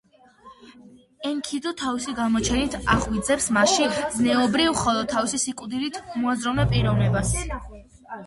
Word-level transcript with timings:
ენქიდუ 1.31 1.73
თავისი 1.81 2.13
გამოჩენით 2.19 2.77
აღვიძებს 2.95 3.49
მასში 3.57 3.85
ზნეობრივ, 4.15 4.71
ხოლო 4.81 5.05
თავისი 5.13 5.41
სიკვდილით—მოაზროვნე 5.45 6.67
პიროვნებას. 6.73 7.37